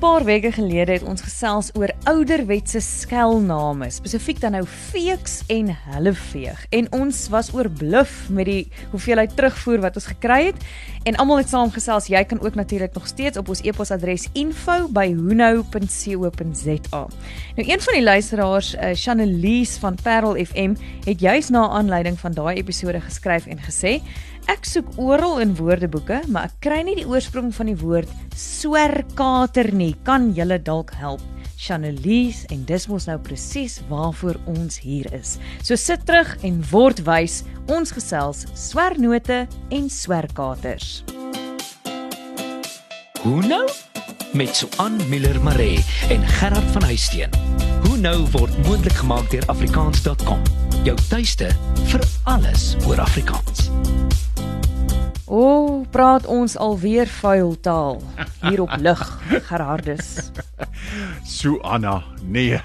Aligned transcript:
paar 0.00 0.24
weke 0.24 0.48
gelede 0.52 0.92
het 0.96 1.02
ons 1.04 1.20
gesels 1.20 1.68
oor 1.76 1.90
ouderwetse 2.08 2.80
skelname, 2.80 3.90
spesifiek 3.92 4.40
dan 4.40 4.56
nou 4.56 4.64
feeks 4.64 5.44
en 5.52 5.68
helleveeg. 5.90 6.56
En 6.72 6.88
ons 6.96 7.28
was 7.28 7.52
oorbluf 7.52 8.32
met 8.32 8.48
die 8.48 8.72
hoeveelheid 8.94 9.36
terugvoer 9.36 9.84
wat 9.84 9.98
ons 10.00 10.08
gekry 10.14 10.46
het 10.46 10.56
en 11.04 11.20
almal 11.20 11.42
het 11.42 11.52
saamgesels. 11.52 12.08
Jy 12.08 12.24
kan 12.24 12.40
ook 12.40 12.56
natuurlik 12.56 12.96
nog 12.96 13.12
steeds 13.12 13.36
op 13.40 13.52
ons 13.52 13.60
e-posadres 13.60 14.24
info@hunou.co.za. 14.32 17.02
Nou 17.56 17.68
een 17.68 17.80
van 17.80 17.94
die 17.94 18.02
luisteraars, 18.02 18.74
uh, 18.74 18.80
Chanelise 18.94 19.80
van 19.80 19.94
Parel 20.02 20.44
FM, 20.44 20.74
het 21.04 21.20
juis 21.20 21.48
na 21.48 21.68
aanleiding 21.68 22.18
van 22.18 22.32
daai 22.32 22.56
episode 22.56 23.00
geskryf 23.00 23.46
en 23.46 23.58
gesê 23.58 24.00
Ek 24.48 24.64
soek 24.64 24.86
oral 24.96 25.40
in 25.42 25.52
woordeboeke, 25.58 26.22
maar 26.32 26.48
ek 26.48 26.56
kry 26.64 26.80
nie 26.86 26.96
die 27.00 27.08
oorsprong 27.08 27.50
van 27.54 27.68
die 27.68 27.78
woord 27.80 28.08
swerkater 28.36 29.68
nie. 29.76 29.92
Kan 30.06 30.30
julle 30.36 30.60
dalk 30.62 30.94
help? 31.00 31.20
Chanelise 31.60 32.48
en 32.54 32.62
dis 32.64 32.86
mos 32.88 33.04
nou 33.10 33.18
presies 33.20 33.80
waarvoor 33.90 34.38
ons 34.48 34.78
hier 34.80 35.10
is. 35.12 35.36
So 35.60 35.76
sit 35.76 36.06
terug 36.08 36.32
en 36.46 36.62
word 36.70 37.04
wys. 37.04 37.42
Ons 37.68 37.92
gesels 37.92 38.46
swernote 38.56 39.44
en 39.68 39.90
swerkaters. 39.92 41.02
Hoe 43.20 43.42
nou? 43.44 43.66
Met 44.32 44.56
Suan 44.56 44.96
Miller 45.10 45.36
Maree 45.42 45.84
en 46.08 46.24
Gerard 46.38 46.70
van 46.72 46.88
Huisteen. 46.88 47.30
Hoe 47.84 47.98
nou 48.00 48.16
word 48.32 48.56
moontlik 48.64 48.96
gemaak 49.02 49.28
deur 49.30 49.44
afrikaans.com. 49.52 50.42
Jou 50.86 50.96
tuiste 51.10 51.50
vir 51.92 52.08
alles 52.24 52.72
oor 52.86 53.02
Afrikaans. 53.04 53.68
Praat 55.90 56.26
ons 56.30 56.54
alweer 56.54 57.08
vuil 57.20 57.56
taal 57.64 57.98
hier 58.44 58.60
op 58.62 58.76
lig, 58.84 59.00
Gerardus. 59.48 60.30
So 61.26 61.58
Anna, 61.66 61.98
nee. 62.22 62.60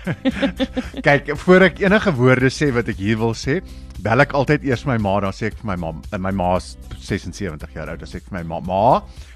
Kyk, 1.06 1.34
voor 1.42 1.66
ek 1.72 1.82
enige 1.82 2.14
woorde 2.20 2.52
sê 2.54 2.70
wat 2.76 2.92
ek 2.94 3.02
hier 3.02 3.18
wil 3.22 3.34
sê, 3.34 3.60
bel 4.06 4.22
ek 4.22 4.36
altyd 4.38 4.68
eers 4.70 4.86
my 4.86 5.00
ma, 5.02 5.18
dan 5.26 5.34
sê 5.34 5.50
ek 5.50 5.58
vir 5.64 5.72
my 5.72 5.78
ma, 5.82 5.94
my 6.22 6.34
ma's 6.38 6.76
76 7.02 7.74
jaar 7.74 7.96
oud, 7.96 8.04
dan 8.04 8.12
sê 8.12 8.22
ek 8.22 8.30
vir 8.30 8.38
my 8.40 8.46
ma, 8.54 8.62
ma, 8.70 8.86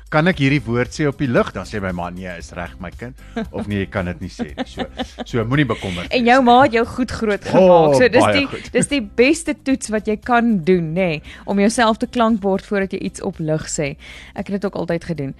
kan 0.09 0.29
ek 0.31 0.41
hierdie 0.41 0.61
woord 0.65 0.93
sê 0.95 1.05
op 1.09 1.19
die 1.21 1.29
lug? 1.29 1.51
Dan 1.53 1.67
sê 1.69 1.81
my 1.83 1.91
ma, 1.95 2.09
nee, 2.13 2.31
is 2.41 2.49
reg 2.57 2.73
my 2.81 2.89
kind, 2.95 3.17
of 3.51 3.69
nee, 3.69 3.83
jy 3.83 3.89
kan 3.93 4.09
dit 4.09 4.25
nie 4.25 4.31
sê 4.33 4.49
nie. 4.49 4.65
So, 4.69 4.85
so 5.23 5.45
moenie 5.45 5.67
bekommerd 5.69 6.09
wees. 6.09 6.15
En 6.17 6.29
jou 6.31 6.39
ma 6.47 6.57
het 6.63 6.77
jou 6.79 6.85
goed 6.95 7.13
groot 7.21 7.47
gemaak. 7.51 7.93
Oh, 7.93 7.95
so 7.97 8.11
dis 8.11 8.27
die 8.39 8.45
goed. 8.49 8.69
dis 8.73 8.91
die 8.91 9.01
beste 9.21 9.55
toets 9.55 9.93
wat 9.93 10.09
jy 10.09 10.17
kan 10.17 10.57
doen, 10.65 10.91
nê, 10.97 11.09
nee, 11.15 11.39
om 11.49 11.61
jouself 11.61 12.01
te 12.01 12.09
klankbord 12.09 12.65
voordat 12.65 12.97
jy 12.97 13.01
iets 13.11 13.25
op 13.25 13.41
lig 13.43 13.65
sê. 13.69 13.93
Ek 14.33 14.49
het 14.49 14.59
dit 14.59 14.69
ook 14.69 14.79
altyd 14.83 15.09
gedoen. 15.13 15.35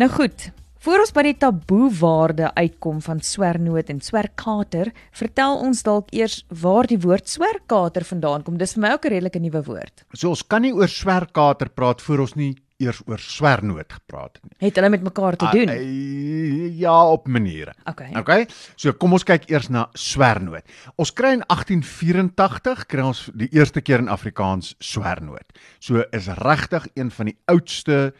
Nou 0.00 0.10
goed, 0.12 0.50
Voor 0.80 1.02
ons 1.02 1.10
by 1.12 1.26
die 1.26 1.34
taboe 1.36 1.90
waarde 1.92 2.46
uitkom 2.56 3.02
van 3.04 3.18
swernoot 3.20 3.90
en 3.92 3.98
swerkater, 4.00 4.88
vertel 5.12 5.58
ons 5.60 5.82
dalk 5.84 6.08
eers 6.16 6.38
waar 6.62 6.88
die 6.88 6.96
woord 7.02 7.28
swerkater 7.28 8.06
vandaan 8.08 8.46
kom. 8.46 8.56
Dis 8.56 8.72
vir 8.78 8.86
my 8.86 8.92
ook 8.96 9.04
'n 9.04 9.12
redelike 9.12 9.42
nuwe 9.44 9.62
woord. 9.66 10.04
So 10.16 10.30
ons 10.30 10.40
kan 10.42 10.62
nie 10.62 10.72
oor 10.72 10.88
swerkater 10.88 11.68
praat 11.68 12.00
voor 12.00 12.20
ons 12.20 12.34
nie 12.34 12.56
eers 12.80 13.02
oor 13.06 13.20
swernoot 13.20 13.92
gepraat 13.92 14.38
het 14.40 14.48
nie. 14.48 14.56
Het 14.66 14.80
hulle 14.80 14.90
met 14.92 15.04
mekaar 15.06 15.36
te 15.36 15.48
doen? 15.52 15.68
Uh, 15.74 16.78
ja, 16.78 16.96
op 17.06 17.28
maniere. 17.28 17.74
Okay. 17.84 18.10
Okay. 18.18 18.46
So 18.76 18.92
kom 18.92 19.12
ons 19.16 19.26
kyk 19.28 19.48
eers 19.50 19.68
na 19.68 19.86
swernoot. 19.98 20.66
Ons 21.00 21.12
kry 21.16 21.36
in 21.38 21.44
1884 21.46 22.86
kry 22.90 23.06
ons 23.12 23.26
die 23.34 23.50
eerste 23.56 23.84
keer 23.84 24.02
in 24.02 24.10
Afrikaans 24.12 24.74
swernoot. 24.78 25.60
So 25.78 26.04
is 26.16 26.30
regtig 26.40 26.88
een 26.94 27.12
van 27.14 27.32
die 27.32 27.38
oudste 27.52 28.10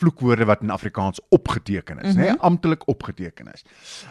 vloekwoorde 0.00 0.46
wat 0.48 0.62
in 0.64 0.70
Afrikaans 0.70 1.20
opgeteken 1.28 1.98
is, 2.00 2.14
mm 2.14 2.20
-hmm. 2.20 2.36
nê, 2.36 2.40
amptelik 2.40 2.88
opgeteken 2.88 3.52
is. 3.52 3.64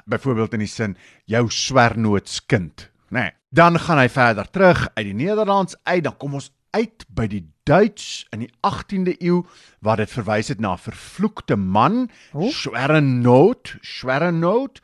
Byvoorbeeld 0.06 0.54
in 0.54 0.60
die 0.60 0.68
sin 0.68 0.98
jou 1.26 1.50
swernootskind, 1.50 2.92
nê. 3.10 3.32
Dan 3.50 3.80
gaan 3.80 3.98
hy 3.98 4.10
verder 4.10 4.50
terug 4.50 4.88
uit 4.94 5.06
die 5.06 5.14
Nederlands 5.14 5.76
uit, 5.84 6.04
dan 6.04 6.18
kom 6.18 6.34
ons 6.34 6.52
uit 6.72 7.06
by 7.08 7.28
die 7.28 7.46
Duits 7.64 8.26
in 8.34 8.40
die 8.40 8.52
18de 8.66 9.16
eeu 9.22 9.44
waar 9.86 9.98
dit 10.02 10.10
verwys 10.10 10.48
het 10.48 10.60
na 10.60 10.78
vervloekte 10.78 11.56
man, 11.56 12.10
oh. 12.34 12.50
Schwernoot, 12.50 13.76
Schwernoot. 13.82 14.82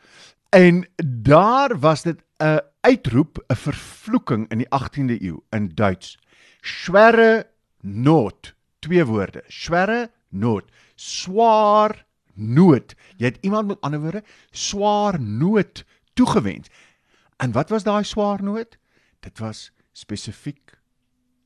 En 0.50 0.86
daar 1.06 1.80
was 1.80 2.04
dit 2.04 2.22
'n 2.44 2.62
uitroep, 2.82 3.44
'n 3.48 3.56
vervloeking 3.56 4.50
in 4.50 4.58
die 4.58 4.70
18de 4.70 5.22
eeu 5.22 5.42
in 5.50 5.72
Duits. 5.74 6.20
Schwere 6.62 7.48
noot, 7.82 8.56
twee 8.80 9.06
woorde. 9.06 9.44
Schwere 9.48 10.12
noot 10.30 10.72
swaar 10.96 12.06
nood. 12.34 12.96
Jy 13.20 13.32
het 13.32 13.44
iemand 13.44 13.68
met 13.68 13.82
ander 13.82 14.00
woorde 14.00 14.24
swaar 14.52 15.20
nood 15.22 15.86
toegewend. 16.14 16.70
En 17.38 17.52
wat 17.52 17.70
was 17.70 17.84
daai 17.84 18.04
swaar 18.04 18.44
nood? 18.44 18.78
Dit 19.20 19.40
was 19.40 19.72
spesifiek 19.92 20.80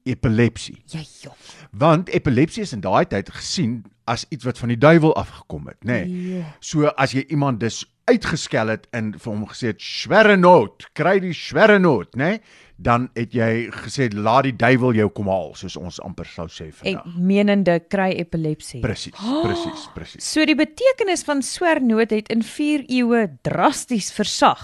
epilepsie. 0.09 0.79
Ja, 0.93 1.03
joh. 1.21 1.35
Want 1.71 2.09
epilepsie 2.09 2.65
is 2.65 2.73
in 2.75 2.83
daai 2.85 3.05
tyd 3.09 3.29
gesien 3.33 3.83
as 4.09 4.25
iets 4.33 4.47
wat 4.47 4.57
van 4.57 4.73
die 4.73 4.79
duiwel 4.79 5.13
afgekom 5.19 5.69
het, 5.69 5.79
nê? 5.85 6.01
Nee. 6.05 6.39
Ja. 6.39 6.53
So 6.59 6.89
as 6.97 7.13
jy 7.13 7.27
iemand 7.29 7.61
dus 7.61 7.83
uitgeskel 8.09 8.73
het 8.73 8.87
en 8.97 9.13
vir 9.19 9.29
hom 9.29 9.45
gesê 9.51 9.69
het 9.69 9.83
swerre 9.85 10.37
nood, 10.37 10.87
kry 10.97 11.19
die 11.21 11.35
swerre 11.37 11.77
nood, 11.79 12.17
nê? 12.17 12.33
Nee? 12.39 12.67
dan 12.79 13.09
het 13.17 13.33
jy 13.35 13.67
gesê 13.83 14.07
laat 14.15 14.47
die 14.47 14.55
duiwel 14.55 14.95
jou 14.95 15.09
kom 15.11 15.27
haal 15.31 15.51
soos 15.59 15.75
ons 15.79 15.99
amper 16.03 16.27
sou 16.31 16.47
sê 16.51 16.69
vandag. 16.71 17.03
Ek 17.03 17.17
menende 17.19 17.75
kry 17.91 18.13
epilepsie. 18.21 18.79
Presies, 18.83 19.15
oh, 19.19 19.41
presies, 19.45 19.87
presies. 19.95 20.27
So 20.27 20.45
die 20.47 20.57
betekenis 20.57 21.25
van 21.27 21.43
swernoot 21.45 22.15
het 22.15 22.31
in 22.31 22.45
4 22.45 22.87
eeue 22.87 23.25
drasties 23.47 24.13
versag. 24.15 24.63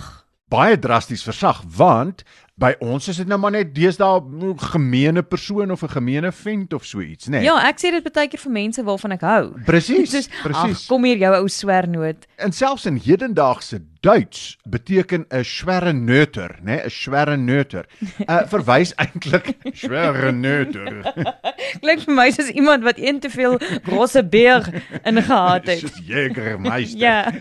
Baie 0.52 0.78
drasties 0.80 1.26
versag 1.28 1.64
want 1.76 2.24
By 2.56 2.70
ons 2.80 3.10
is 3.12 3.18
dit 3.20 3.28
nou 3.28 3.36
maar 3.44 3.52
net 3.52 3.74
deesdae 3.76 4.22
'n 4.24 4.54
gemeene 4.72 5.24
persoon 5.24 5.72
of 5.72 5.82
'n 5.84 5.92
gemeene 5.92 6.32
vent 6.32 6.74
of 6.74 6.86
so 6.86 7.02
iets, 7.02 7.28
né? 7.28 7.40
Nee. 7.40 7.44
Ja, 7.44 7.60
ek 7.68 7.80
sê 7.80 7.92
dit 7.92 8.14
baie 8.14 8.30
keer 8.30 8.40
vir 8.40 8.52
mense 8.52 8.84
waarvan 8.84 9.12
ek 9.12 9.22
hou. 9.22 9.52
Presies, 9.66 10.30
presies. 10.48 10.86
Kom 10.88 11.04
hier 11.04 11.18
jou 11.18 11.36
ou 11.36 11.50
swernoot. 11.50 12.26
En 12.38 12.52
selfs 12.52 12.86
in 12.86 12.96
hedendaagse 12.96 13.82
Duits 14.06 14.58
beteken 14.70 15.26
'n 15.30 15.44
schwere 15.44 15.94
neuter, 15.94 16.60
né? 16.62 16.84
'n 16.86 16.90
schwere 16.90 17.38
neuter. 17.38 17.86
Uh 18.30 18.44
verwys 18.52 18.94
eintlik 19.02 19.48
schwere 19.74 20.32
neuter. 20.32 21.02
Klink 21.82 22.04
vir 22.06 22.14
my 22.14 22.28
soos 22.36 22.52
iemand 22.54 22.86
wat 22.86 23.02
een 23.02 23.20
te 23.20 23.32
veel 23.34 23.58
grosse 23.88 24.22
beer 24.22 24.62
ingehaat 25.02 25.66
het. 25.72 25.82
Soos 25.82 25.98
Jägermeister. 26.06 27.00
ja. 27.02 27.34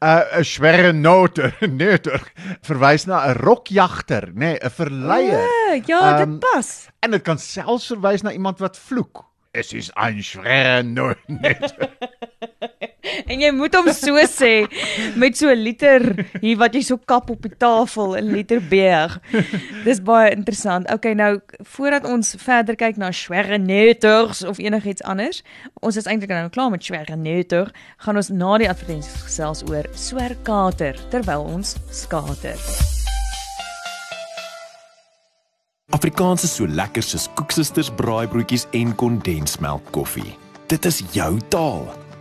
uh 0.00 0.40
'n 0.40 0.44
schwere 0.44 0.92
neuter, 0.92 1.52
neuter 1.68 2.22
verwys 2.64 3.04
na 3.04 3.26
'n 3.28 3.36
rok 3.44 3.68
jagter, 3.68 4.32
nê, 4.32 4.56
nee, 4.56 4.56
'n 4.56 4.70
verleier. 4.72 5.44
Oh, 5.44 5.76
ja, 5.84 6.20
um, 6.20 6.30
dit 6.30 6.40
pas. 6.50 6.88
En 7.04 7.10
dit 7.10 7.22
kan 7.22 7.38
selfs 7.38 7.92
verwys 7.92 8.22
na 8.24 8.32
iemand 8.32 8.58
wat 8.58 8.78
vloek. 8.78 9.24
Es 9.52 9.72
is 9.72 9.90
ein 9.96 10.22
schwerer 10.22 10.84
net. 10.84 11.76
En 13.26 13.42
jy 13.42 13.50
moet 13.54 13.74
hom 13.74 13.88
so 13.94 14.22
sê 14.30 14.66
met 15.16 15.36
so 15.36 15.50
'n 15.50 15.62
liter 15.62 16.02
hier 16.40 16.56
wat 16.56 16.74
jy 16.74 16.82
so 16.82 16.96
kap 16.96 17.30
op 17.30 17.42
die 17.42 17.56
tafel 17.58 18.16
'n 18.16 18.32
liter 18.32 18.60
beer. 18.60 19.20
Dis 19.84 20.00
baie 20.00 20.30
interessant. 20.30 20.90
Okay, 20.90 21.14
nou 21.14 21.40
voordat 21.62 22.04
ons 22.04 22.34
verder 22.38 22.76
kyk 22.76 22.96
na 22.96 23.10
schwerer 23.10 23.58
neters 23.58 24.44
of 24.44 24.58
enigiets 24.58 25.02
anders, 25.02 25.42
ons 25.82 25.96
is 25.96 26.06
eintlik 26.06 26.30
nou 26.30 26.48
klaar 26.48 26.70
met 26.70 26.84
schwerer 26.84 27.16
neter, 27.16 27.72
gaan 27.98 28.16
ons 28.16 28.28
na 28.28 28.58
die 28.58 28.68
advertensies 28.68 29.22
gesels 29.22 29.62
oor 29.68 29.84
swerkater 29.94 30.94
terwyl 31.10 31.42
ons 31.42 31.76
skater. 31.90 32.58
Afrikaans 35.94 36.42
is 36.42 36.56
so 36.56 36.66
lekker 36.66 37.02
soos 37.02 37.28
koeksisters, 37.38 37.90
braaibroodjies 37.94 38.66
en 38.74 38.90
kondensmelk 38.94 39.86
koffie. 39.94 40.34
Dit 40.66 40.84
is 40.84 40.98
jou 41.14 41.38
taal. 41.48 42.05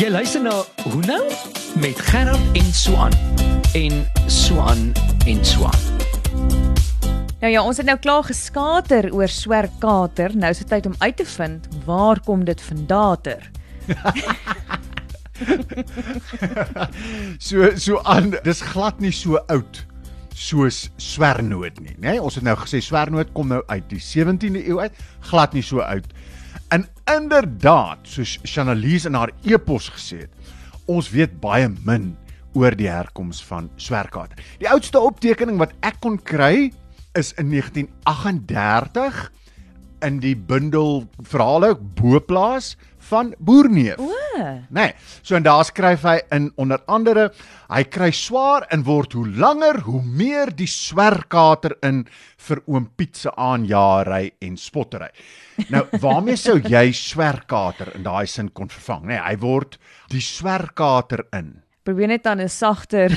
Jy 0.00 0.08
luister 0.08 0.40
na 0.40 0.54
Hoe 0.88 1.02
nou 1.04 1.20
met 1.76 1.98
Gerard 2.00 2.40
en 2.56 2.68
Swan 2.72 3.12
en 3.76 3.98
Swan 4.32 4.94
en 5.28 5.42
Swan. 5.44 5.76
Nou 7.42 7.50
ja, 7.52 7.60
ons 7.60 7.76
het 7.76 7.84
nou 7.84 7.98
klaar 8.00 8.24
geskater 8.24 9.10
oor 9.12 9.28
swerkater. 9.28 10.32
Nou 10.32 10.48
is 10.54 10.62
dit 10.62 10.70
tyd 10.72 10.88
om 10.88 10.96
uit 11.04 11.16
te 11.20 11.26
vind 11.28 11.68
waar 11.84 12.16
kom 12.24 12.46
dit 12.48 12.62
vandaan? 12.62 13.44
so 17.50 17.68
so 17.76 18.00
aan 18.00 18.32
dis 18.40 18.64
glad 18.72 19.04
nie 19.04 19.12
so 19.12 19.36
oud 19.52 19.84
soos 20.32 20.88
swernoot 20.96 21.76
nie, 21.84 21.92
né? 22.00 22.16
Ons 22.24 22.40
het 22.40 22.48
nou 22.48 22.56
gesê 22.64 22.80
swernoot 22.80 23.36
kom 23.36 23.52
nou 23.52 23.60
uit 23.68 23.84
die 23.92 24.00
17de 24.00 24.64
eeu 24.64 24.80
uit, 24.80 24.96
glad 25.28 25.52
nie 25.52 25.64
so 25.64 25.84
oud. 25.84 26.08
En 26.70 26.86
inderdaad, 27.10 28.06
soos 28.06 28.38
Chanelise 28.46 29.08
in 29.10 29.16
haar 29.18 29.32
epos 29.42 29.88
gesê 29.90 30.24
het, 30.24 30.52
ons 30.90 31.08
weet 31.10 31.32
baie 31.42 31.66
min 31.86 32.12
oor 32.54 32.74
die 32.78 32.88
herkoms 32.90 33.40
van 33.46 33.68
swerkater. 33.78 34.38
Die 34.62 34.70
oudste 34.70 35.02
optekening 35.02 35.58
wat 35.58 35.74
ek 35.86 35.98
kon 36.04 36.18
kry 36.18 36.70
is 37.18 37.32
in 37.42 37.50
1938 37.50 39.20
in 40.06 40.20
die 40.22 40.36
bundel 40.36 41.04
verhale 41.26 41.74
Boplaas 41.98 42.76
van 43.10 43.34
Boerneef. 43.38 43.98
O, 43.98 44.19
Nee, 44.70 44.94
so 45.22 45.36
en 45.38 45.44
daar 45.46 45.64
skryf 45.68 46.04
hy 46.08 46.16
in 46.34 46.50
onder 46.60 46.82
andere 46.90 47.30
hy 47.70 47.84
kry 47.92 48.10
swaar 48.14 48.66
en 48.74 48.84
word 48.86 49.14
hoe 49.18 49.26
langer 49.28 49.80
hoe 49.86 50.02
meer 50.02 50.52
die 50.56 50.68
swerkater 50.70 51.76
in 51.86 52.04
vir 52.48 52.62
oom 52.66 52.90
Piet 52.96 53.16
se 53.20 53.32
aanjaary 53.36 54.32
en 54.42 54.56
spottery. 54.58 55.10
Nou, 55.70 55.84
waarmee 56.02 56.38
sou 56.40 56.58
jy 56.58 56.90
swerkater 56.96 57.92
in 57.94 58.06
daai 58.06 58.26
sin 58.26 58.50
kon 58.56 58.70
vervang? 58.72 59.06
Nee, 59.12 59.20
hy 59.20 59.36
word 59.42 59.78
die 60.10 60.22
swerkater 60.24 61.26
in. 61.36 61.60
Probeer 61.86 62.10
net 62.12 62.26
aan 62.26 62.40
'n 62.40 62.48
sagter 62.48 63.10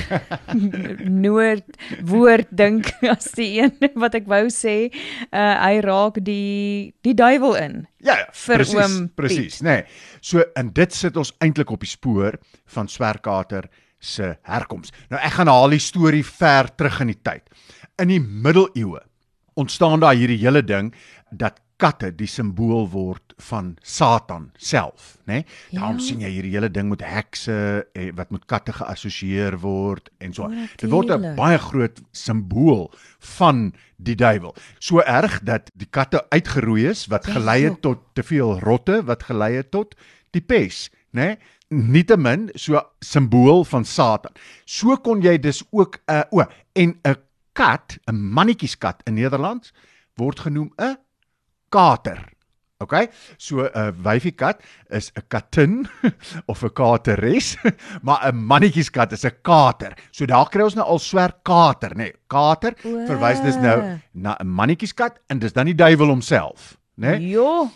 noord 1.24 1.66
woord 2.02 2.48
dink 2.50 2.90
as 3.14 3.32
die 3.36 3.60
een 3.60 3.74
wat 3.94 4.14
ek 4.14 4.26
wou 4.26 4.46
sê. 4.48 4.90
Uh 5.30 5.54
hy 5.64 5.80
raak 5.84 6.20
die 6.24 6.94
die 7.02 7.14
duiwel 7.14 7.56
in. 7.60 7.74
Ja, 7.98 8.18
ja, 8.18 8.28
Vir 8.32 8.56
presies, 8.60 8.74
oom 8.76 9.08
presies, 9.14 9.62
nê. 9.62 9.80
Nee. 9.80 9.84
So 10.20 10.44
in 10.56 10.72
dit 10.72 10.92
sit 10.92 11.16
ons 11.16 11.32
eintlik 11.40 11.70
op 11.70 11.80
die 11.80 11.90
spoor 11.90 12.38
van 12.66 12.88
swerkater 12.88 13.68
se 13.98 14.36
herkoms. 14.42 14.92
Nou 15.10 15.20
ek 15.20 15.38
gaan 15.38 15.48
haal 15.48 15.70
die 15.72 15.82
storie 15.82 16.24
ver 16.24 16.68
terug 16.76 17.00
in 17.00 17.12
die 17.14 17.22
tyd. 17.22 17.48
In 17.98 18.08
die 18.08 18.20
middeleeue 18.20 19.00
ontstaan 19.54 20.00
daar 20.00 20.16
hierdie 20.18 20.40
hele 20.42 20.62
ding 20.62 20.92
dat 21.30 21.60
katte 21.78 22.10
die 22.14 22.28
simbool 22.30 22.86
word 22.90 23.23
van 23.36 23.76
Satan 23.82 24.50
self, 24.56 25.18
né? 25.26 25.32
Nee? 25.32 25.46
Daarom 25.70 25.98
Ja. 25.98 26.02
sien 26.04 26.20
jy 26.20 26.28
hierdie 26.28 26.52
hele 26.52 26.70
ding 26.70 26.88
met 26.88 27.00
hekse 27.02 27.86
eh, 27.92 28.12
wat 28.14 28.30
met 28.30 28.44
katte 28.46 28.72
geassosieer 28.72 29.58
word 29.60 30.10
en 30.18 30.32
so. 30.32 30.44
O, 30.44 30.50
Dit 30.76 30.90
word 30.90 31.10
'n 31.10 31.34
baie 31.36 31.58
groot 31.58 32.00
simbool 32.12 32.90
van 33.18 33.72
die 33.96 34.14
duiwel. 34.14 34.54
So 34.78 35.00
erg 35.00 35.40
dat 35.42 35.70
die 35.74 35.86
katte 35.90 36.26
uitgeroei 36.30 36.86
is 36.88 37.06
wat 37.06 37.26
Ja, 37.26 37.32
gelei 37.32 37.62
het 37.64 37.80
tot 37.82 37.98
te 38.14 38.22
veel 38.22 38.58
rotte 38.60 39.02
wat 39.04 39.22
gelei 39.22 39.54
het 39.56 39.70
tot 39.70 39.94
die 40.30 40.42
pes, 40.42 40.90
né? 41.12 41.36
Nietemin 41.68 42.50
so 42.54 42.80
simbool 43.00 43.64
van 43.64 43.84
Satan. 43.84 44.32
So 44.64 44.96
kon 44.96 45.20
jy 45.22 45.38
dus 45.38 45.62
ook 45.70 45.98
'n 46.06 46.12
uh, 46.12 46.22
o 46.30 46.44
en 46.72 46.98
'n 47.04 47.16
kat, 47.52 47.98
'n 48.06 48.14
mannetjieskat 48.32 49.00
in 49.06 49.14
Nederland 49.14 49.72
word 50.16 50.40
genoem 50.40 50.72
'n 50.78 50.96
kater. 51.68 52.33
OK? 52.84 53.08
So 53.38 53.64
'n 53.66 53.96
wyfiekat 54.04 54.62
is 54.90 55.10
'n 55.16 55.26
katin 55.28 55.88
of 56.50 56.62
'n 56.62 56.72
kateres, 56.72 57.56
maar 58.06 58.24
'n 58.30 58.36
mannetjieskat 58.36 59.12
is 59.12 59.24
'n 59.24 59.40
kater. 59.42 59.96
So 60.10 60.26
daar 60.26 60.48
kry 60.48 60.62
ons 60.62 60.76
nou 60.78 60.86
al 60.86 60.98
swerk 60.98 61.42
kater, 61.42 61.94
nê. 61.94 62.04
Nee, 62.04 62.12
kater 62.28 62.74
verwys 62.82 63.40
dus 63.42 63.56
nou 63.56 63.98
na 64.12 64.36
'n 64.40 64.46
mannetjieskat 64.48 65.20
en 65.28 65.38
dis 65.38 65.52
dan 65.52 65.66
die 65.66 65.74
duiwel 65.74 66.08
homself, 66.08 66.76
né? 66.96 67.18
Nee? 67.18 67.30
Jo, 67.34 67.70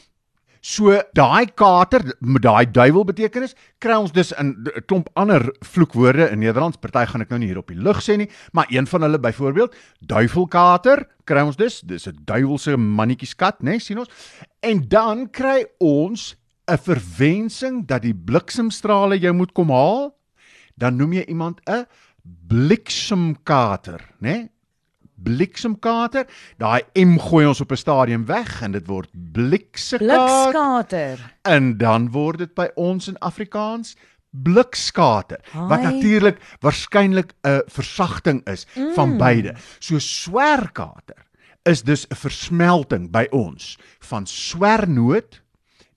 So 0.61 1.03
daai 1.13 1.47
kater 1.55 2.03
met 2.21 2.43
daai 2.43 2.67
duiwel 2.71 3.05
betekenis 3.05 3.55
kry 3.79 3.99
ons 3.99 4.13
dus 4.13 4.33
in 4.33 4.57
'n 4.59 4.83
klomp 4.87 5.09
ander 5.15 5.53
vloekwoorde 5.61 6.31
in 6.31 6.39
Nederlands. 6.39 6.77
Party 6.77 7.07
gaan 7.07 7.21
ek 7.21 7.31
nou 7.31 7.39
nie 7.39 7.49
hier 7.49 7.59
op 7.59 7.69
die 7.69 7.77
lug 7.77 8.03
sê 8.03 8.17
nie, 8.17 8.31
maar 8.53 8.67
een 8.69 8.87
van 8.87 9.03
hulle 9.03 9.19
byvoorbeeld, 9.19 9.75
duivelkater 10.01 11.07
kry 11.25 11.41
ons 11.41 11.57
dus, 11.57 11.81
dis 11.81 12.09
'n 12.09 12.19
duiwelse 12.25 12.77
mannetjieskat, 12.77 13.63
né, 13.63 13.71
nee, 13.71 13.79
sien 13.79 13.99
ons. 13.99 14.09
En 14.61 14.89
dan 14.89 15.31
kry 15.31 15.67
ons 15.79 16.37
'n 16.67 16.77
verwensing 16.77 17.87
dat 17.87 18.03
die 18.03 18.15
bliksemstrale 18.15 19.19
jou 19.19 19.33
moet 19.33 19.53
kom 19.53 19.71
haal. 19.71 20.15
Dan 20.77 20.97
noem 20.97 21.13
jy 21.13 21.25
iemand 21.29 21.61
'n 21.67 21.87
bliksemkater, 22.49 24.01
né? 24.21 24.33
Nee? 24.33 24.51
Bliksemkater. 25.23 26.27
Daai 26.59 26.83
M 26.95 27.19
gooi 27.19 27.47
ons 27.47 27.61
op 27.61 27.73
'n 27.73 27.77
stadium 27.77 28.27
weg 28.27 28.63
en 28.63 28.73
dit 28.73 28.87
word 28.87 29.11
bliksekater 29.33 30.53
blikskater. 30.53 31.35
en 31.43 31.77
dan 31.77 32.11
word 32.11 32.39
dit 32.39 32.55
by 32.55 32.69
ons 32.75 33.09
in 33.09 33.19
Afrikaans 33.19 33.97
blikskater 34.31 35.41
wat 35.53 35.81
Haai. 35.83 35.95
natuurlik 35.95 36.39
waarskynlik 36.61 37.33
'n 37.43 37.63
versagting 37.67 38.47
is 38.47 38.67
mm. 38.75 38.95
van 38.95 39.17
beide. 39.17 39.55
So 39.79 39.99
swerkater 39.99 41.27
is 41.63 41.83
dus 41.83 42.07
'n 42.09 42.15
versmelting 42.15 43.11
by 43.11 43.27
ons 43.31 43.79
van 43.99 44.27
swernoot 44.27 45.43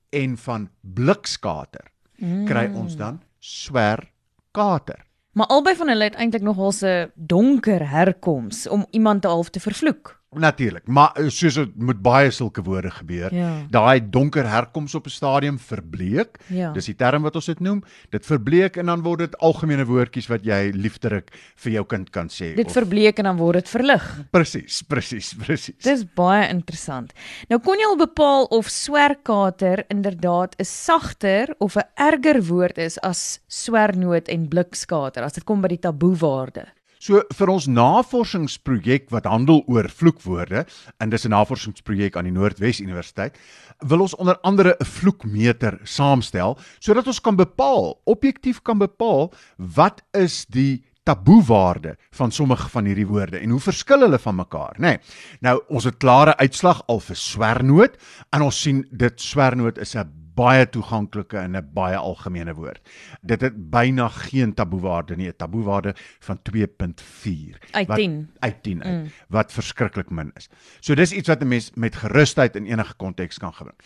en 0.10 0.38
van 0.38 0.70
blikskater. 0.82 1.86
Mm. 2.16 2.46
Kry 2.46 2.72
ons 2.74 2.96
dan 2.96 3.22
swerkater. 3.40 5.06
Maar 5.32 5.46
albei 5.46 5.76
van 5.76 5.88
hulle 5.88 6.04
het 6.04 6.16
eintlik 6.16 6.42
nogal 6.42 6.74
'n 6.82 7.12
donker 7.16 7.90
herkoms 7.90 8.68
om 8.68 8.86
iemand 8.90 9.22
te 9.22 9.28
half 9.28 9.50
te 9.50 9.60
vervloek. 9.60 10.21
Natuurlik, 10.42 10.86
maar 10.88 11.12
eh, 11.20 11.26
soos 11.28 11.58
dit 11.60 11.72
met 11.76 11.98
baie 12.02 12.30
sulke 12.32 12.62
woorde 12.64 12.88
gebeur, 12.92 13.34
Ja. 13.36 13.66
daai 13.70 14.00
donker 14.10 14.48
herkoms 14.48 14.96
op 14.96 15.06
'n 15.06 15.10
stadium 15.10 15.60
verbleek. 15.60 16.38
Ja. 16.48 16.72
Dis 16.72 16.86
die 16.86 16.96
term 16.96 17.22
wat 17.24 17.36
ons 17.36 17.46
dit 17.46 17.60
noem. 17.60 17.84
Dit 18.10 18.26
verbleek 18.26 18.78
en 18.78 18.86
dan 18.86 19.02
word 19.02 19.20
dit 19.20 19.38
algemene 19.38 19.86
woordjies 19.86 20.28
wat 20.28 20.44
jy 20.46 20.72
liefderik 20.74 21.32
vir 21.56 21.72
jou 21.72 21.86
kind 21.86 22.10
kan 22.10 22.28
sê. 22.30 22.56
Dit 22.56 22.72
verbleek 22.72 23.18
en 23.20 23.24
dan 23.26 23.38
word 23.38 23.54
dit 23.54 23.70
verlig. 23.70 24.20
presies, 24.32 24.82
presies, 24.84 25.34
presies. 25.34 25.84
Dis 25.84 26.06
baie 26.16 26.48
interessant. 26.50 27.14
Nou 27.50 27.60
kon 27.60 27.76
jy 27.78 27.86
al 27.86 27.98
bepaal 27.98 28.46
of 28.52 28.68
swerkater 28.70 29.84
inderdaad 29.90 30.56
'n 30.60 30.64
sagter 30.66 31.56
of 31.60 31.76
'n 31.76 31.84
erger 31.98 32.42
woord 32.42 32.78
is 32.78 32.98
as 33.02 33.40
swernoot 33.50 34.30
en 34.30 34.48
blikskater 34.48 35.24
as 35.24 35.34
dit 35.34 35.44
kom 35.44 35.60
by 35.62 35.68
die 35.68 35.80
taboewaarde. 35.80 36.66
So 37.02 37.24
vir 37.34 37.50
ons 37.50 37.66
navorsingsprojek 37.66 39.08
wat 39.10 39.26
handel 39.26 39.64
oor 39.72 39.88
vloekwoorde 39.90 40.68
en 41.02 41.10
dis 41.10 41.26
'n 41.26 41.34
navorsingsprojek 41.34 42.16
aan 42.16 42.30
die 42.30 42.36
Noordwes 42.36 42.80
Universiteit, 42.80 43.38
wil 43.80 44.02
ons 44.02 44.16
onder 44.16 44.38
andere 44.44 44.76
'n 44.80 44.86
vloekmeter 44.86 45.80
saamstel 45.84 46.60
sodat 46.80 47.08
ons 47.08 47.20
kan 47.20 47.36
bepaal, 47.36 47.98
objektief 48.06 48.62
kan 48.62 48.78
bepaal 48.78 49.34
wat 49.58 50.02
is 50.14 50.46
die 50.46 50.86
taboewaarde 51.04 51.98
van 52.12 52.32
sommige 52.32 52.70
van 52.70 52.86
hierdie 52.86 53.08
woorde 53.08 53.40
en 53.40 53.50
hoe 53.50 53.60
verskil 53.60 54.00
hulle 54.00 54.20
van 54.20 54.36
mekaar, 54.36 54.76
nê? 54.78 54.82
Nee, 54.82 54.98
nou 55.42 55.60
ons 55.70 55.84
het 55.84 55.98
klare 55.98 56.38
uitslag 56.38 56.84
al 56.88 57.00
vir 57.00 57.16
swernoot 57.16 57.98
en 58.32 58.42
ons 58.42 58.62
sien 58.62 58.86
dit 58.92 59.22
swernoot 59.22 59.78
is 59.78 59.96
'n 59.96 60.21
baie 60.36 60.70
toeganklike 60.70 61.38
en 61.38 61.56
'n 61.58 61.70
baie 61.74 61.96
algemene 61.96 62.54
woord. 62.54 62.90
Dit 63.22 63.42
het 63.42 63.70
byna 63.70 64.08
geen 64.08 64.54
taboewaarde 64.54 65.16
nie, 65.16 65.28
'n 65.28 65.36
taboewaarde 65.38 65.96
van 66.20 66.40
2.4 66.42 67.58
Uit 67.72 67.88
wat- 67.88 67.98
10. 67.98 68.30
uit 68.40 68.64
10 68.64 68.84
uit, 68.84 69.04
mm. 69.04 69.10
wat 69.28 69.52
verskriklik 69.52 70.10
min 70.10 70.32
is. 70.36 70.50
So 70.80 70.94
dis 70.96 71.12
iets 71.12 71.28
wat 71.28 71.42
'n 71.42 71.48
mens 71.48 71.72
met 71.74 71.96
gerusheid 71.96 72.56
in 72.56 72.66
enige 72.66 72.94
konteks 72.94 73.38
kan 73.38 73.54
gebruik. 73.54 73.84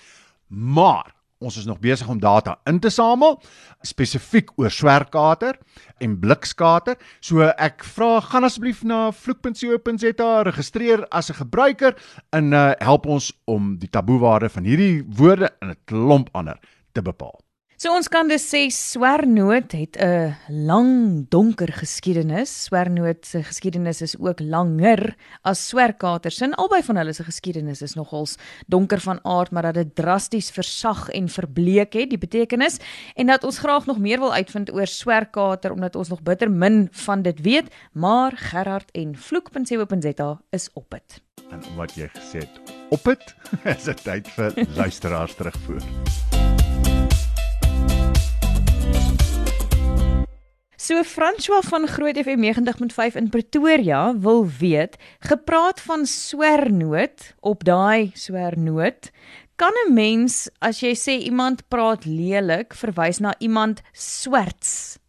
Maar 0.47 1.14
ons 1.39 1.57
is 1.57 1.65
nog 1.65 1.79
besig 1.79 2.07
om 2.07 2.19
data 2.19 2.57
in 2.69 2.79
te 2.79 2.89
samel 2.89 3.39
spesifiek 3.85 4.51
oor 4.59 4.71
swerkater 4.71 5.59
en 6.03 6.17
blikskater. 6.19 6.97
So 7.19 7.45
ek 7.45 7.83
vra 7.95 8.19
gaan 8.23 8.47
asseblief 8.47 8.83
na 8.83 9.11
vloek.co.za 9.11 10.31
registreer 10.47 11.05
as 11.11 11.29
'n 11.29 11.41
gebruiker 11.43 11.95
en 12.31 12.53
uh, 12.53 12.71
help 12.79 13.05
ons 13.05 13.33
om 13.45 13.77
die 13.77 13.89
taboewaarde 13.89 14.49
van 14.49 14.63
hierdie 14.63 15.03
woorde 15.07 15.51
en 15.61 15.69
'n 15.69 15.81
klomp 15.85 16.29
ander 16.33 16.59
te 16.93 17.01
bepaal. 17.01 17.44
So 17.75 17.91
ons 17.91 18.07
kan 18.07 18.29
dus 18.31 18.45
sê 18.47 18.61
swernoot 18.71 19.73
het 19.75 19.97
'n 19.99 20.31
lang 20.47 21.27
donker 21.27 21.67
geskiedenis. 21.67 22.63
Swernoot 22.63 23.25
se 23.25 23.43
geskiedenis 23.43 24.01
is 24.01 24.15
ook 24.17 24.39
langer 24.39 25.15
as 25.43 25.67
swerkater 25.67 26.31
se. 26.31 26.55
Albei 26.55 26.81
van 26.83 26.95
hulle 26.95 27.13
se 27.13 27.23
geskiedenis 27.23 27.81
is 27.81 27.95
nogals 27.95 28.37
donker 28.67 28.99
van 28.99 29.19
aard, 29.23 29.51
maar 29.51 29.61
dat 29.63 29.73
dit 29.73 29.95
drasties 29.95 30.51
versag 30.51 31.09
en 31.09 31.27
verbleek 31.29 31.93
het, 31.93 32.09
die 32.09 32.17
betekenis 32.17 32.77
en 33.15 33.27
dat 33.27 33.43
ons 33.43 33.59
graag 33.59 33.85
nog 33.85 33.99
meer 33.99 34.19
wil 34.19 34.33
uitvind 34.33 34.71
oor 34.73 34.87
swerkater 34.87 35.71
omdat 35.71 35.95
ons 35.95 36.09
nog 36.09 36.21
bitter 36.21 36.51
min 36.51 36.87
van 36.91 37.21
dit 37.21 37.41
weet, 37.41 37.67
maar 37.91 38.31
Gerard 38.37 38.91
en 38.91 39.15
vloek.co.za 39.15 40.41
is 40.49 40.69
op 40.73 40.89
dit. 40.89 41.21
En 41.51 41.61
wat 41.75 41.95
jy 41.95 42.07
gesê 42.07 42.39
het, 42.39 42.61
op 42.89 43.03
dit 43.03 43.35
is 43.77 43.83
dit 43.83 44.03
tyd 44.03 44.27
vir 44.27 44.53
luisteraars 44.75 45.35
terugvoer. 45.35 45.83
So 50.85 51.01
François 51.03 51.63
van 51.65 51.87
Groot 51.87 52.17
FM 52.17 52.43
90.5 52.45 53.15
in 53.17 53.29
Pretoria 53.29 54.19
wil 54.19 54.43
weet, 54.59 54.97
gepraat 55.19 55.81
van 55.81 56.05
swernoot 56.05 57.33
op 57.39 57.63
daai 57.65 58.11
swernoot, 58.13 59.09
kan 59.55 59.73
'n 59.87 59.93
mens 59.93 60.49
as 60.59 60.79
jy 60.79 60.93
sê 60.93 61.17
iemand 61.25 61.67
praat 61.67 62.05
lelik 62.05 62.73
verwys 62.73 63.17
na 63.17 63.33
iemand 63.39 63.81
swerts 63.91 64.99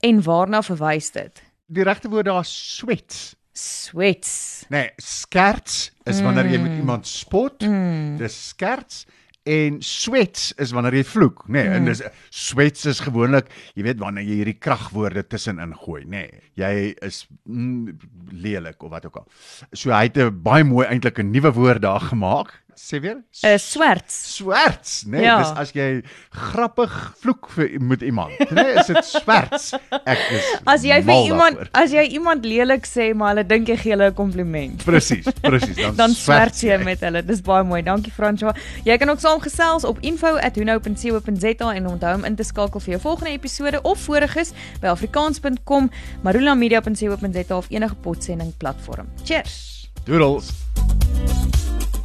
en 0.00 0.22
waarna 0.22 0.62
verwys 0.62 1.10
dit? 1.10 1.42
Die 1.66 1.84
regte 1.84 2.08
woord 2.08 2.24
daar 2.24 2.44
swets. 2.44 3.36
Sweats. 3.52 4.64
Nee, 4.68 4.90
skerts 4.96 5.92
is 6.04 6.20
wanneer 6.20 6.46
jy 6.46 6.58
met 6.58 6.78
iemand 6.78 7.06
spot. 7.06 7.60
Mm. 7.60 8.16
Dis 8.16 8.48
skerts 8.48 9.04
en 9.48 9.78
sweats 9.84 10.50
is 10.60 10.72
wanneer 10.76 10.98
jy 11.00 11.04
vloek, 11.08 11.44
nê. 11.48 11.52
Nee, 11.62 11.68
Mm. 11.68 11.74
en 11.78 11.84
dis 11.88 12.02
sweats 12.30 12.84
is 12.90 13.00
gewoonlik, 13.00 13.48
jy 13.74 13.82
weet 13.86 13.98
wanneer 14.02 14.24
jy 14.28 14.36
hierdie 14.42 14.58
kragwoorde 14.60 15.22
tussenin 15.26 15.72
gooi, 15.74 16.02
nê. 16.04 16.26
Nee, 16.28 16.40
jy 16.60 16.94
is 17.06 17.26
mm, 17.48 17.96
lelik 18.32 18.82
of 18.82 18.90
wat 18.90 19.06
ook 19.08 19.16
al. 19.22 19.26
So 19.72 19.90
hy 19.90 20.02
het 20.10 20.16
'n 20.18 20.42
baie 20.42 20.64
mooi 20.64 20.86
eintlik 20.86 21.18
'n 21.18 21.30
nuwe 21.32 21.52
woord 21.52 21.82
daar 21.82 22.00
gemaak. 22.00 22.52
Sê 22.78 23.00
weer? 23.02 23.16
'n 23.42 23.58
Swerts. 23.58 24.14
Swerts, 24.36 25.02
nee, 25.06 25.22
Ja. 25.22 25.38
dis 25.38 25.50
as 25.58 25.72
jy 25.72 26.02
grappig 26.30 27.14
vloek 27.20 27.48
vir 27.50 27.80
met 27.80 28.02
iemand, 28.02 28.38
nee, 28.50 28.74
is 28.78 28.86
dit 28.86 29.04
swerts. 29.04 29.72
Ek 30.06 30.18
is 30.30 30.44
As 30.64 30.82
jy 30.84 31.02
vir 31.02 31.24
iemand 31.26 31.56
daarvoor. 31.56 31.68
as 31.72 31.90
jy 31.90 32.04
iemand 32.14 32.44
lelik 32.44 32.86
sê 32.86 33.14
maar 33.14 33.34
hulle 33.34 33.44
dink 33.46 33.66
jy 33.68 33.76
gee 33.76 33.90
hulle 33.96 34.10
'n 34.10 34.14
kompliment. 34.14 34.84
Presies, 34.84 35.26
presies, 35.42 35.76
dan, 35.76 35.96
Dan 36.02 36.10
swerts 36.14 36.60
jy 36.62 36.76
met 36.84 37.00
hulle. 37.00 37.22
Dis 37.24 37.40
baie 37.42 37.64
mooi. 37.64 37.82
Dankie 37.82 38.12
François. 38.12 38.54
Jy 38.84 38.96
kan 38.96 39.08
ook 39.08 39.20
saamgesels 39.20 39.84
op 39.84 39.98
info@hunou.co.za 40.00 41.74
en 41.74 41.86
onthou 41.86 42.14
om 42.14 42.24
in 42.24 42.36
te 42.36 42.42
skakel 42.44 42.80
vir 42.80 42.90
jou 42.90 43.00
volgende 43.00 43.30
episode 43.30 43.82
of 43.82 43.98
voriges 43.98 44.52
by 44.80 44.86
afrikaans.com, 44.86 45.90
marulamedia.co.za 46.22 47.56
of 47.56 47.66
enige 47.70 47.94
podsending 47.94 48.56
platform. 48.56 49.08
Cheers. 49.24 49.90
Doodles. 50.04 50.67